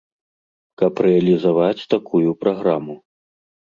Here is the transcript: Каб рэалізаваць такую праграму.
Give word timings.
Каб 0.81 0.93
рэалізаваць 1.07 1.87
такую 1.93 2.25
праграму. 2.45 2.93